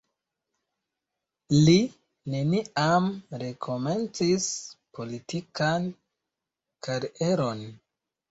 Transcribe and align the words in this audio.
Li 1.67 1.75
neniam 2.35 3.11
rekomencis 3.43 4.47
politikan 4.99 5.87
karieron. 6.89 7.63